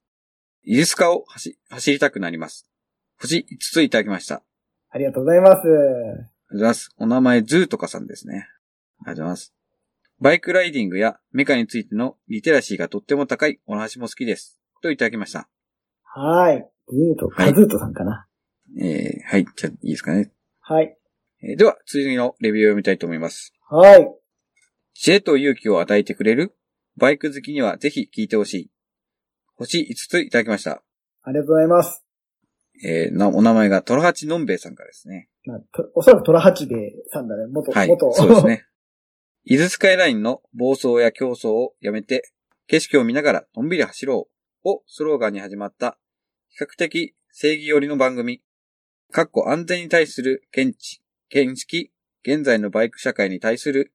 [0.64, 2.68] イギリスカを走走りたくなります。
[3.20, 4.36] 星5ついただきました。
[4.36, 4.44] あ
[4.92, 5.62] ありがとうございます。
[5.68, 6.90] りがとうございます。
[6.98, 8.34] お名前、ズーとかさんですね。
[8.36, 8.46] ありが
[9.06, 9.54] とうございます。
[10.22, 14.60] バイクライディングやメカについてのリテラシーがとっても高いお話も好きです。
[14.82, 15.48] といただきました。
[16.04, 16.70] はい。
[16.90, 18.28] ズート、はいカズートさんかな。
[18.82, 19.46] えー、はい。
[19.56, 20.32] じゃあ、いいですかね。
[20.60, 20.98] はい。
[21.42, 23.54] えーでは、次のレビューを読みたいと思います。
[23.70, 24.10] はい。
[24.94, 26.54] 知恵と勇気を与えてくれる
[26.98, 28.72] バイク好きにはぜひ聞いてほしい。
[29.56, 30.84] 星5ついただきました。
[31.24, 32.04] ありがとうございます。
[32.84, 35.30] えー、な、お名前がトラハチのんべえさんからですね。
[35.46, 37.48] まあとおそらくトラハチベイさんだね。
[37.48, 37.88] 元、はい。
[37.88, 38.12] 元。
[38.14, 38.46] そうです。
[38.46, 38.66] ね。
[39.52, 42.30] 伊豆スカイラインの暴走や競争をやめて、
[42.68, 44.30] 景色を見ながらのんびり走ろ
[44.64, 45.98] うをスローガンに始まった、
[46.50, 48.44] 比較的正義寄りの番組。
[49.12, 53.92] かっこ安全に対する見地、見識、現在のバイク社会に対する、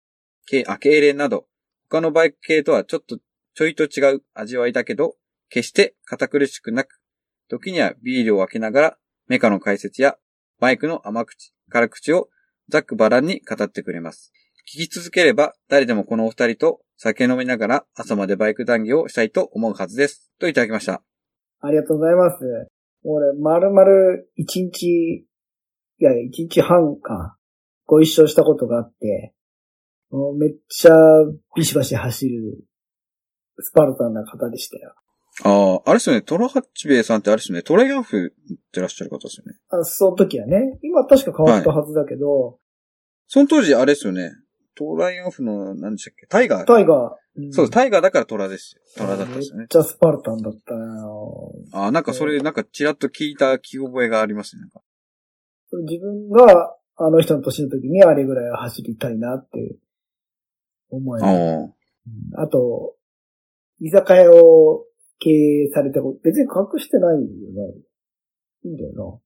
[0.66, 1.46] あ、経連など、
[1.88, 3.18] 他のバイク系とはちょっと、
[3.54, 5.14] ちょいと違う味わいだけど、
[5.50, 7.00] 決して堅苦しくなく、
[7.48, 10.16] 時にはビールを開けながら、メカの解説や、
[10.58, 12.28] バイクの甘口、辛口を
[12.70, 14.32] ざっくばらんに語ってくれます。
[14.66, 20.32] 聞き続ければ、誰でもこのお二人と酒飲みながら朝までバイク談義をしたいと思うはずです。
[20.40, 21.02] といただきました。
[21.60, 22.38] ありがとうございます。
[23.04, 25.26] 俺、まるまる一日、い
[25.98, 27.36] や一日半か、
[27.84, 29.34] ご一緒したことがあって、
[30.10, 30.94] もうめっちゃ
[31.54, 32.64] ビシバシ走る、
[33.58, 34.94] スパルタンな方でしたよ。
[35.44, 39.58] ああ、あれですよね、トラハッチベイさんってあれですよね、トライアンフってらっしゃる方ですよね。
[39.68, 42.58] あその時はね、今確か変わったはずだけど、
[43.26, 44.30] その当時あれですよね、
[44.74, 48.82] トライアンフの、何でしたっけ、タイガータイガー、んそうです、タイガーだからトラですよ。
[48.96, 49.60] トラだったんですよね。
[49.60, 51.06] めっちゃスパルタンだったな
[51.72, 54.62] ああ、なんかそれ、なんかちらっと聞いた聞き覚えがありますね。
[54.62, 54.80] なんか
[55.82, 59.76] 自分があの人の年の時にあれぐらいは走りたいなって
[60.90, 61.74] 思える。
[62.36, 62.48] ああ。
[62.48, 62.94] と、
[63.80, 64.84] 居酒屋を
[65.18, 67.28] 経営されたこと、別に隠してないよな。
[68.64, 69.20] いいんだよな。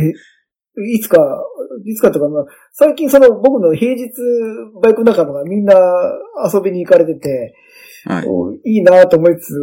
[0.00, 0.12] え
[0.94, 1.18] いつか、
[1.84, 4.10] いつかとか、まあ、最近その僕の平日
[4.82, 5.74] バイク仲間がみんな
[6.52, 7.54] 遊びに行かれてて、
[8.04, 8.26] はい。
[8.26, 9.54] おいいなと思いつつ、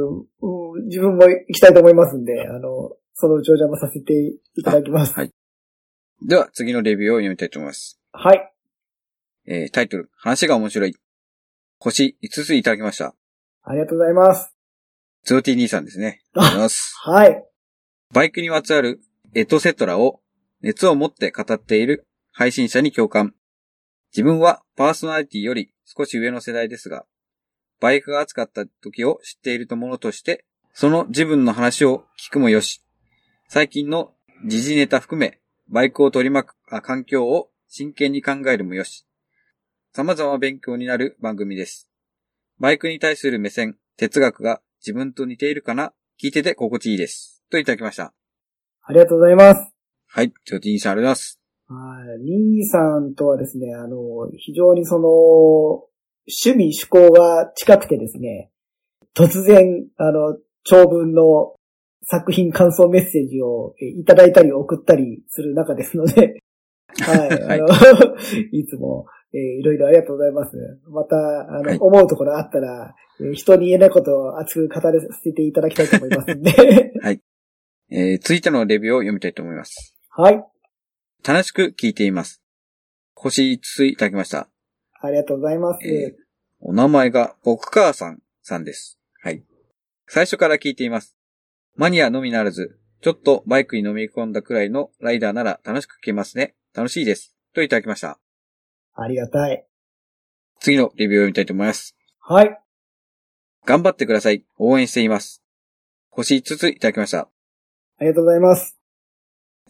[0.41, 4.13] うん自分も行きたいと思いますんで、あの、そのうちお邪魔させて
[4.56, 5.13] いただきます。
[5.13, 5.34] はい。
[6.26, 8.00] では、次のレビューを読みたいと思います。
[8.12, 8.54] はい。
[9.48, 10.95] えー、タイトル、話が面白い。
[11.80, 13.15] 星5ついただきました。
[13.63, 14.54] ありがとうございます。
[15.24, 16.22] ゾーティ兄さんですね。
[16.34, 16.93] ありがとうございます。
[17.04, 17.45] はい。
[18.13, 19.02] バイクにまつわる
[19.34, 20.22] エトセトラを
[20.62, 23.34] 熱を持って語っている配信者に共感。
[24.12, 27.06] 自分はパーソナリティより少し上の世代ですが、
[27.80, 32.84] バイクが熱かった時を知っているとものとして、その自分の話を聞くもよし、
[33.48, 34.13] 最近の
[34.45, 39.06] 時事ネタ含め、バイクを取り巻く環境を真剣に考えるもよし、
[39.93, 41.89] 様々勉強になる番組です。
[42.60, 45.93] バイクに対する目線、哲学が自分と似ているかな？
[46.22, 47.43] 聞いてて心地いいです。
[47.50, 48.13] といただきました。
[48.84, 49.79] ありがとうございます。
[50.12, 50.34] はい。
[50.43, 52.10] ジョティンさんありがとうございます。
[52.10, 52.26] はい。
[52.26, 55.08] リーさんとはですね、あの、非常にその、
[56.28, 58.50] 趣味趣向が近くてですね、
[59.15, 61.54] 突然、あの、長文の
[62.04, 66.41] 作品感想メッセージをえいただいたり送ったりする中ですので、
[67.02, 67.30] はい。
[67.30, 67.67] はいあの、
[68.52, 70.58] いつも、えーいろいろありがとうございます。
[70.88, 76.52] また、あの、はい思うところあったら、えー人に言えないことを熱く語らせていただきたいと思いますんで。
[77.91, 79.98] えー、続いてのレビューを読みたいと思います。
[80.19, 80.43] はい。
[81.25, 82.41] 楽しく聞いています。
[83.15, 84.49] 星5ついただきました。
[85.01, 85.88] ありがとうございます。
[85.88, 86.13] えー
[86.62, 88.99] お名前が僕母さんさんです。
[89.23, 89.45] はい。
[90.08, 91.15] 最初から聞いています。
[91.77, 96.53] マニアのみならず、ちょっとバイクに飲み込んだくらいのライダーなら楽しく聞けますね。
[96.75, 97.34] 楽しいです。
[97.55, 98.19] といただきました。
[98.95, 99.65] ありがたい。
[100.60, 101.95] 次のレビューを読みたいと思います。
[102.19, 102.60] はい。
[103.65, 104.43] 頑張ってください。
[104.58, 105.41] 応援しています。
[106.10, 107.19] 星5ついただきました。
[107.19, 107.29] あ
[108.01, 108.79] りがとうございます。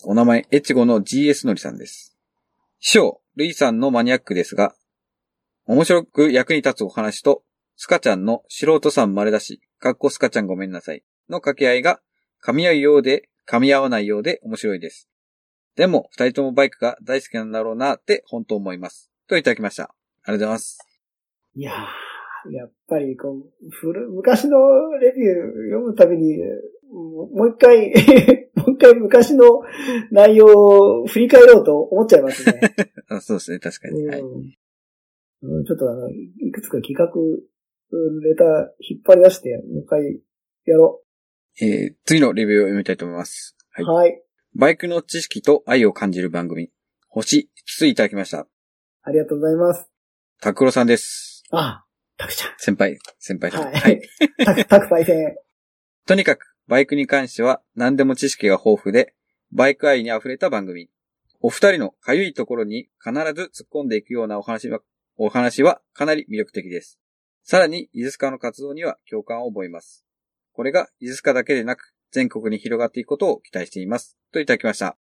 [0.03, 2.15] お名前、エチゴの GS のりさんです。
[2.79, 4.73] 師匠、ルイさんのマニアックですが、
[5.65, 7.43] 面白く役に立つお話と、
[7.75, 11.99] スカちゃんの素人さん丸出し、かっこスカちゃんごめんなさい、の掛け合いが、
[12.41, 15.09] 噛み合うようで、噛み合わないようで面白いです。
[15.75, 19.11] でも、二人ともバイクが大好きなんだろうなって本当思います。
[19.27, 19.83] といただきました。
[19.83, 20.79] ありがとうございます。
[21.55, 24.57] いやー、やっぱりこう、古、昔の
[24.99, 25.35] レビュー
[25.71, 26.37] 読むたびに、
[26.91, 27.91] もう一回、
[28.55, 29.61] もう一回昔の
[30.11, 32.59] 内容を振り返ろうと思っちゃいますね。
[33.09, 34.07] あそうですね、確かに。
[34.07, 34.19] はい。
[34.19, 37.05] ちょっとあの、いくつか企画、
[37.91, 38.47] うんレター
[38.79, 40.21] 引っ張り出して、もう一回
[40.65, 41.01] やろ
[41.61, 43.55] えー、次のレビューを読みたいと思います。
[43.71, 43.85] はう。
[43.85, 43.87] い。
[43.87, 44.23] はい。
[44.55, 46.71] バイクの知識と愛を感じる番組、
[47.07, 48.47] 星5ついただきました。
[49.03, 49.89] ありがとうございます。
[50.41, 51.43] タクロさんです。
[51.51, 51.83] あ、
[52.17, 52.53] たくちゃん。
[52.57, 53.65] 先輩、先輩さん。
[53.65, 54.45] ははいい。
[54.45, 55.35] たく、たくパイセン。
[56.05, 59.15] とにかく、バイクに関しては何でも知識が豊富で、
[59.51, 60.87] バイク愛に溢れた番組。
[61.41, 64.79] お二人のかゆいところに必ず突っ込んでいくようなお話は、
[65.17, 66.99] お話はかなり魅力的です。
[67.41, 70.05] さらに、イズスカの活動には共感を覚えます。
[70.53, 74.15] これが、イズスカだけでなく、全国に広がっていくことを期待しています。
[74.31, 74.95] といただきました。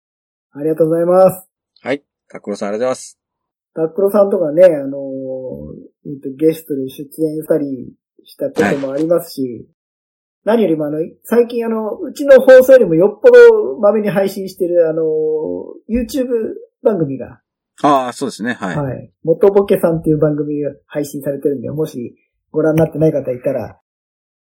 [0.51, 1.49] ありがとうございます。
[1.81, 2.03] はい。
[2.29, 3.19] タクロさんありがとうございます。
[3.73, 7.91] タックロさんとかね、あのーえっと、ゲストで出演したり
[8.23, 9.67] したこともありますし、
[10.45, 15.05] 何よりもあの、最近あの、うちの放送よりもよっぽどまめに配信してるあのー
[15.87, 16.27] YouTube
[16.83, 17.41] 番組が、
[17.83, 18.53] ああ、そうですね。
[18.53, 18.77] はい。
[18.77, 19.11] はい。
[19.23, 22.15] 元ボケさんっていう番組が配信されてるんで、もし
[22.51, 23.79] ご覧になってない方いたら、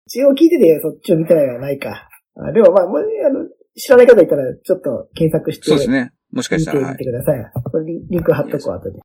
[0.08, 2.10] 一応聞いててそっちを見てないはないか。
[2.36, 6.12] あでもまあ、もうあの、知らない方いたらちょっと検索して、そうですね。
[6.32, 6.92] もしか見してたら、はい。
[6.94, 7.52] みてください。
[7.64, 9.00] これリンリンク貼っとこう、後で。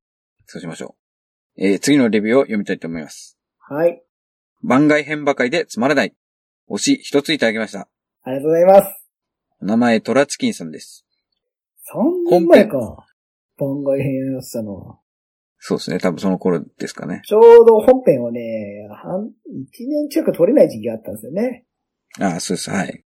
[0.46, 0.96] そうしましょ
[1.56, 1.62] う。
[1.62, 3.38] えー、次のレビューを読みたいと思います。
[3.58, 4.02] はい。
[4.62, 6.14] 番外編ばかりでつまらない。
[6.68, 7.88] 星一ついただきました。
[8.22, 9.08] ありがとうございます。
[9.62, 11.06] お名前、トラチキンさんです。
[12.30, 13.06] 3年前か。
[13.58, 14.98] 番外編やってたのは。
[15.58, 15.98] そうですね。
[15.98, 17.22] 多分その頃ですかね。
[17.24, 21.64] ちょうど本編をね、半、1年近く撮れない時期があったんですよね。
[22.20, 22.70] ああ、そうです。
[22.70, 23.04] はい。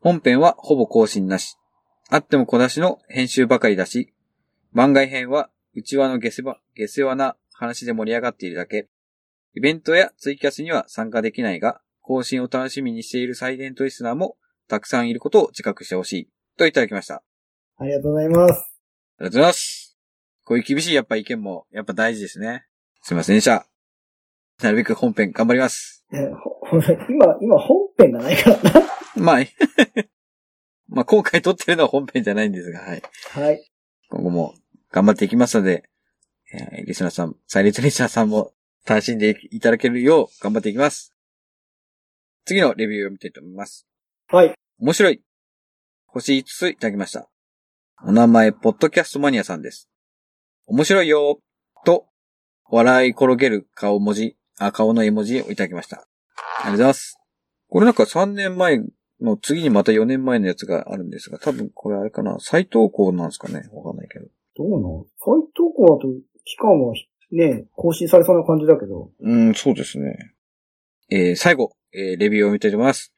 [0.00, 1.56] 本編はほぼ更新なし。
[2.10, 4.14] あっても小出しの編集ばかりだし、
[4.72, 8.88] 番外編は内輪の下世話、下世話な話で盛り上がっているだけ。
[9.54, 14.36] イベントやツイキャスには参加できないが、更新を楽しみにしているサイレントリスナーも
[14.68, 16.28] たくさんいることを自覚してほしい。
[16.58, 17.22] といただきました。
[17.78, 18.52] ありがとうございます。
[18.52, 19.96] ありがとうございます。
[20.44, 22.66] こういう厳しいやっぱ意見もやっぱ大事ですね。
[23.02, 23.66] すいませんでした。
[24.62, 26.04] なるべく本編頑張ります。
[26.12, 26.28] え
[26.62, 28.72] ほほ今、今本編がないからな。
[29.16, 29.38] まあ、
[30.88, 33.02] まあ今回撮ってるのは本編じゃないんですが、はい。
[33.30, 33.70] はい。
[34.10, 34.54] 今後も
[34.90, 35.88] 頑張っていきますので、
[36.52, 38.52] えーリスナーさん、サイレントリスナーさんも
[38.86, 41.13] 楽しんでいただけるよう頑張っていきます。
[42.46, 43.86] 次のレビューを見たいと思います。
[44.28, 44.52] はい。
[44.78, 45.22] 面白い。
[46.06, 47.28] 星5ついただきました。
[48.04, 49.88] お名前、ポッドキャストマニアさんです。
[50.66, 51.38] 面白いよ
[51.86, 52.06] と、
[52.68, 55.96] 笑い転げる顔文字、あ、顔の絵文字をいただきました。
[55.96, 57.18] ありがとうございます。
[57.70, 58.82] これなんか3年前
[59.22, 64.26] の次にまた4年前のやつがあるんですが、多分これあれかな、再投稿なんですかねわかんないけど。
[64.56, 66.08] どうなの再投稿だと
[66.44, 66.92] 期間は
[67.32, 69.10] ね、更新されそうな感じだけど。
[69.18, 70.34] うん、そうですね。
[71.10, 73.12] えー、最後、えー、レビューを見たいと思います。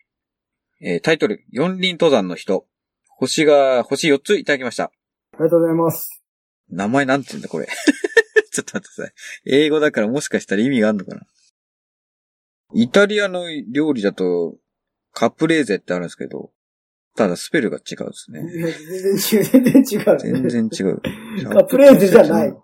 [0.80, 2.66] えー、タイトル、四輪登山の人。
[3.18, 4.84] 星が、星4ついただきました。
[4.84, 4.90] あ
[5.38, 6.22] りがとうございます。
[6.68, 7.66] 名前なんて言うんだ、これ。
[8.52, 9.12] ちょっと待ってください。
[9.46, 11.26] 英語だからもしかしたら意味があるのかな。
[12.74, 14.58] イタリアの料理だと、
[15.12, 16.52] カプレーゼってあるんですけど、
[17.16, 18.42] ただスペルが違うですね。
[18.42, 18.62] 全
[19.02, 21.00] 然違う、全然違う、全然違う。
[21.48, 22.54] カプレーゼじゃない。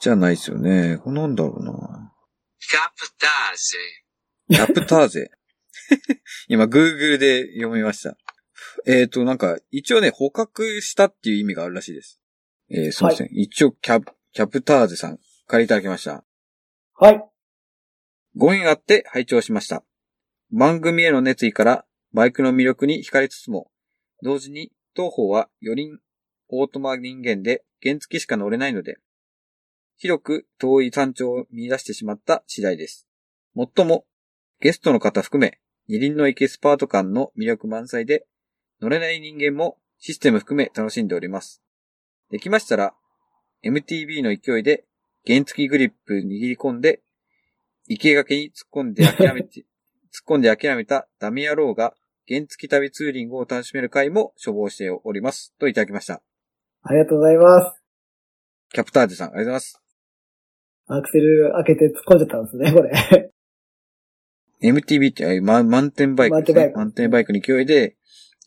[0.00, 0.98] じゃないですよね。
[1.02, 2.12] これなんだろうな。
[2.60, 4.07] Captase.
[4.07, 5.30] キャプターゼ。
[6.48, 8.16] 今、Google で読みました。
[8.86, 12.20] えっ、と、なんか、一応ね、捕獲したっていう意味があるらしいです。
[12.70, 13.28] えー、すいません。
[13.32, 16.24] 一応、キャプ、キャプターゼさん、借りいただきました。
[16.94, 17.22] はい。
[18.36, 19.84] ご縁あって拝聴しました。
[20.50, 23.70] 番組への熱意からバイクの魅力に惹かれつつも、
[24.22, 25.98] 同時に当方は4輪
[26.48, 28.98] オートマ人間で原付しか乗れないので、
[29.96, 33.06] 広く遠い山頂を見出してしまった次第です。
[33.54, 34.06] もっとも、
[34.60, 38.26] ゲストの方含め、二輪のエキスパート感の魅力満載で、
[38.80, 41.62] 乗れない人間もシステム含め楽しんでおります。
[42.30, 42.94] できましたら、
[43.64, 44.84] MTB の勢いで
[45.26, 47.00] 原付グリップ握り込んで
[47.88, 49.60] 生け垣に突っ込んで諦めて、
[50.12, 51.94] 突っ込んで諦めたダメ野郎が
[52.28, 55.54] 原付旅ツーリングを楽しめる回も所望しております。
[55.58, 56.22] といただきました。
[56.82, 57.82] ありがとうございます。
[58.70, 59.82] キャプタージュさん、ありがとうございます。
[60.86, 63.32] アクセル開けて突っ込んじゃったんですね、これ。
[64.62, 66.36] MTB って、あま、マウンテンバイクね。
[66.36, 67.96] マウンテンバイクマウンテンバイクの勢いで、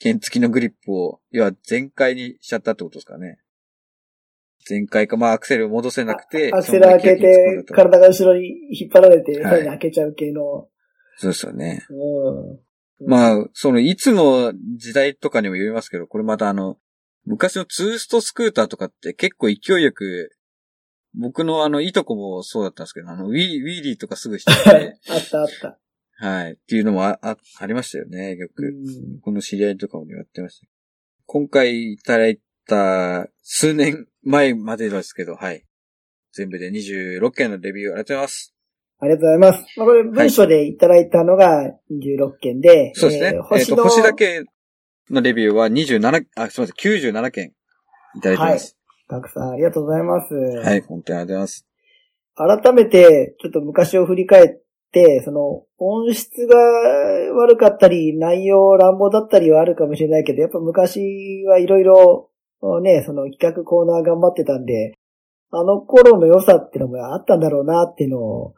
[0.01, 3.39] 原付のグリップを、要は全開にしちゃったってことですかね。
[4.65, 10.67] 全開か、まあアクセルを戻せなくて、アクセル開けて、体が後ろに引っ張られて、はいさらに開けちゃう系の。
[11.17, 11.85] そうですよね。
[11.89, 13.07] うん。
[13.07, 16.77] まあ、その、いつの時代とかにもよりますけど、これまたあの、
[17.25, 20.31] 昔のツーストスクーターとかって結構勢いよく、
[21.13, 25.79] 僕のあの、いとこもそうだったんですけど、あの、ウィウィーリーとかすぐしてて、 あったあった。
[26.21, 26.51] はい。
[26.51, 28.63] っていうのもあ、あ、ありましたよね、ようく。
[28.63, 29.19] ん。
[29.21, 30.67] この知り合いとかもやってました。
[31.25, 35.65] 今回いただいた数年前までですけど、はい。
[36.31, 38.53] 全部で26件のレビューありがとうございます。
[38.99, 39.79] ありがとうございます。
[39.79, 43.31] まあ、これ文章でいただいたのが26件で、そうですね。
[43.35, 44.43] えー星と、の、星だけ
[45.09, 47.53] のレビューは27、あ、すみません、97件
[48.15, 48.77] いただいてます。
[49.09, 50.33] たくさんありがとうございます。
[50.35, 51.65] はい、本当にありがとうございます。
[52.35, 54.60] 改めて、ちょっと昔を振り返って、
[55.23, 56.57] その、音質が
[57.35, 62.29] 悪かったり、内容乱暴だったりはあるかもしれないけど、やっぱ昔はいろいろ、
[62.81, 64.97] ね、その企画コーナー頑張ってたんで、
[65.51, 68.53] あの頃の良さってのもあったんだろうなっていうのを、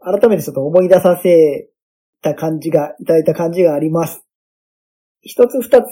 [0.00, 1.68] 改めてちょっと思い出させ
[2.22, 4.24] た感じが、いただいた感じがあります。
[5.22, 5.86] 一つ二つ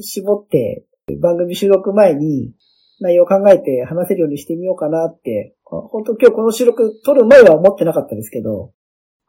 [0.00, 0.84] 絞って、
[1.20, 2.52] 番組収録前に
[3.00, 8.72] 内容を考えて話せるようにしてみようかなって、本当今日この収録撮る前は思ってなかったですけど、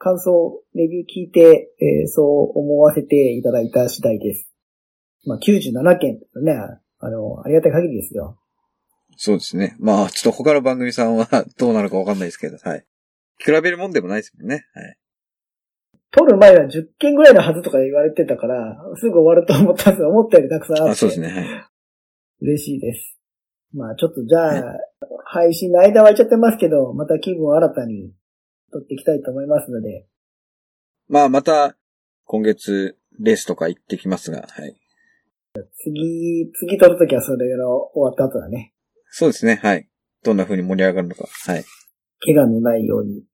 [0.04, 4.52] 感想、レビュー聞いて、えーそう思わせていただいた次第です。
[5.28, 6.54] まあ、97件ね、
[6.98, 8.40] あの、ありがたい限りですよ。
[9.16, 9.76] そうですね。
[9.80, 11.28] まあ、ちょっと他の番組さんは
[11.60, 12.86] どうなるかわかんないですけど、はい。
[13.38, 14.66] 比べるもんでもないですもんね。
[14.74, 14.98] はい。
[16.10, 20.92] 撮る前は10件ぐらいのはずとか言われてたから、すぐ終わると思ったんですが、思ったよりたくさんあって。
[20.94, 21.28] あ、そうですね。
[21.28, 21.46] はい。
[22.42, 23.20] 嬉しいです。
[23.72, 24.78] まあちょっとじゃあ、
[25.26, 28.12] 配信の間は空いちゃってますけど、また気分を新たに
[28.72, 30.08] 撮っていきたいと思いますので、
[31.08, 31.76] まあ、また、
[32.26, 34.76] 今月、レースとか行ってきますが、はい。
[35.84, 38.74] 次、次撮るときはそれが終わった後だね。
[39.10, 39.60] そうですね。
[39.62, 39.90] はい。
[40.24, 41.26] どんな風に盛り上がるのか。
[41.48, 41.66] はい。
[42.24, 43.26] 怪我のないように。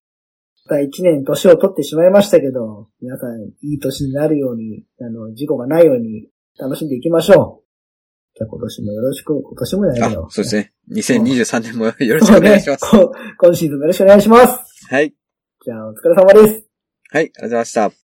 [0.65, 7.67] また一年年を取ってしまいましたけど、皆さんいい年になるように、あの、事故がないように楽しんでいきましょう。
[8.35, 10.73] じゃあ今年もよろしく、今年もじゃないあけど。、そうですね。
[10.91, 12.85] 2023年もよろしくお願いします。
[13.37, 14.59] 今シーズンもよろしくお願いします。
[14.89, 15.16] はい。
[15.67, 16.65] じゃあお疲れ様です。
[17.11, 17.23] はい。
[17.23, 18.06] ありがとうございました。